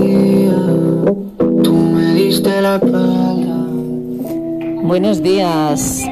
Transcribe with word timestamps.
día 0.00 0.56
tú 1.62 1.72
me 1.72 2.14
diste 2.14 2.60
la 2.60 2.76
espalda. 2.76 3.66
Buenos 4.82 5.22
días. 5.22 6.02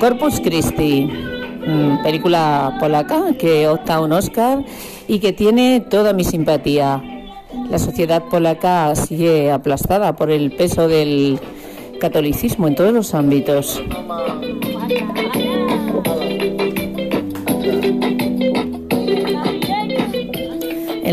Corpus 0.00 0.40
Christi, 0.40 1.08
mm, 1.66 2.02
película 2.02 2.76
polaca 2.78 3.34
que 3.38 3.68
opta 3.68 4.00
un 4.00 4.12
Oscar 4.12 4.64
y 5.08 5.18
que 5.18 5.32
tiene 5.32 5.80
toda 5.80 6.12
mi 6.12 6.24
simpatía. 6.24 7.02
La 7.70 7.78
sociedad 7.78 8.22
polaca 8.30 8.94
sigue 8.94 9.50
aplastada 9.50 10.14
por 10.14 10.30
el 10.30 10.52
peso 10.52 10.88
del 10.88 11.40
catolicismo 12.00 12.68
en 12.68 12.74
todos 12.74 12.92
los 12.92 13.14
ámbitos. 13.14 13.82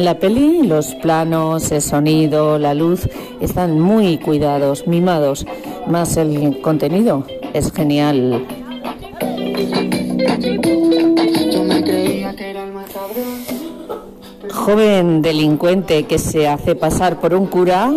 En 0.02 0.06
la 0.06 0.18
peli 0.18 0.64
los 0.64 0.96
planos, 0.96 1.72
el 1.72 1.80
sonido, 1.80 2.58
la 2.58 2.74
luz 2.74 3.08
están 3.40 3.80
muy 3.80 4.18
cuidados, 4.18 4.88
mimados, 4.88 5.46
más 5.86 6.18
el 6.18 6.60
contenido 6.60 7.24
es 7.54 7.72
genial. 7.72 8.44
Joven 14.52 15.22
delincuente 15.22 16.06
que 16.06 16.18
se 16.18 16.48
hace 16.48 16.74
pasar 16.74 17.20
por 17.20 17.36
un 17.36 17.46
cura 17.46 17.94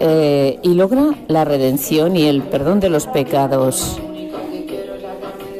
eh, 0.00 0.58
y 0.62 0.72
logra 0.72 1.10
la 1.28 1.44
redención 1.44 2.16
y 2.16 2.22
el 2.22 2.44
perdón 2.44 2.80
de 2.80 2.88
los 2.88 3.06
pecados. 3.06 4.00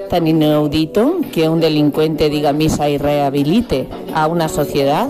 Tan 0.08 0.26
inaudito 0.26 1.18
que 1.30 1.50
un 1.50 1.60
delincuente 1.60 2.30
diga 2.30 2.54
misa 2.54 2.88
y 2.88 2.96
rehabilite 2.96 3.88
a 4.14 4.26
una 4.26 4.48
sociedad. 4.48 5.08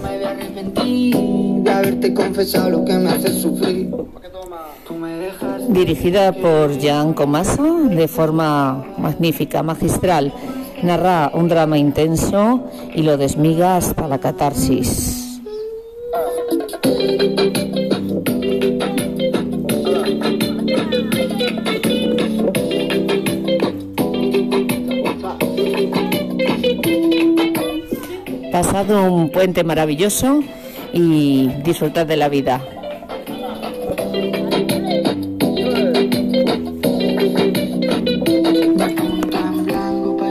Me 0.61 0.66
arrepentí 0.66 1.12
de 1.62 1.70
haberte 1.70 2.12
confesado 2.12 2.70
lo 2.70 2.84
que 2.84 2.92
me 2.92 3.08
hace 3.08 3.33
sufrir. 3.33 3.91
Dirigida 5.69 6.33
por 6.33 6.78
Jan 6.78 7.14
Comasa 7.14 7.62
de 7.89 8.06
forma 8.06 8.84
magnífica, 8.98 9.62
magistral. 9.62 10.34
Narra 10.83 11.30
un 11.33 11.48
drama 11.48 11.78
intenso 11.78 12.64
y 12.94 13.02
lo 13.02 13.17
desmiga 13.17 13.77
hasta 13.77 14.06
la 14.06 14.19
catarsis. 14.19 15.41
Pasado 28.52 29.12
un 29.12 29.30
puente 29.30 29.62
maravilloso 29.62 30.42
y 30.92 31.48
disfrutad 31.62 32.06
de 32.06 32.16
la 32.16 32.28
vida. 32.28 32.60